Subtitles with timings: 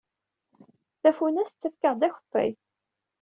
[1.01, 2.51] Tafunast tettakf-aɣ-d akeffay.